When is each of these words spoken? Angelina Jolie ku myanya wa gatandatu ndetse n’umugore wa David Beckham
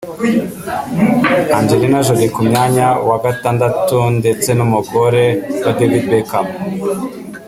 Angelina 1.57 1.99
Jolie 2.05 2.29
ku 2.35 2.41
myanya 2.49 2.87
wa 3.09 3.17
gatandatu 3.25 3.97
ndetse 4.19 4.49
n’umugore 4.53 5.23
wa 5.63 5.71
David 5.77 6.03
Beckham 6.11 6.47